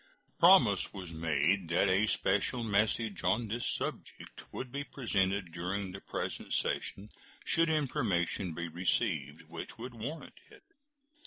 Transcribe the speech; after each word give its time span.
Promise 0.39 0.91
was 0.93 1.11
made 1.11 1.67
that 1.69 1.87
a 1.87 2.07
special 2.07 2.63
message 2.63 3.23
on 3.23 3.47
this 3.47 3.67
subject 3.75 4.51
would 4.51 4.71
be 4.71 4.83
presented 4.83 5.51
during 5.51 5.91
the 5.91 6.01
present 6.01 6.53
session 6.55 7.11
should 7.45 7.69
information 7.69 8.55
be 8.55 8.67
received 8.67 9.43
which 9.43 9.77
would 9.77 9.93
warrant 9.93 10.39
it. 10.49 10.63